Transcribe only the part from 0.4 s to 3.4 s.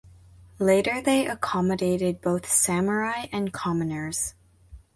Later they accommodated both samurai